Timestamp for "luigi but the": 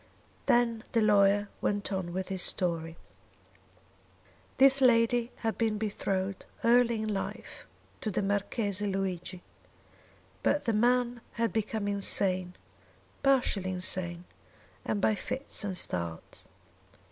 8.87-10.73